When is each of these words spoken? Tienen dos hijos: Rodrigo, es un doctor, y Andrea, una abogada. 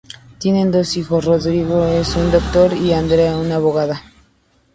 Tienen 0.39 0.71
dos 0.71 0.97
hijos: 0.97 1.23
Rodrigo, 1.25 1.85
es 1.85 2.15
un 2.15 2.31
doctor, 2.31 2.73
y 2.73 2.91
Andrea, 2.91 3.37
una 3.37 3.57
abogada. 3.57 4.01